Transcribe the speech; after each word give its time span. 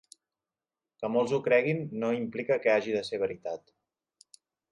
Que 1.01 1.11
molts 1.15 1.33
ho 1.35 1.39
creguin 1.47 1.83
no 2.03 2.09
implica 2.21 2.59
que 2.65 2.73
hagi 2.77 2.95
de 2.97 3.05
ser 3.11 3.23
veritat. 3.27 4.41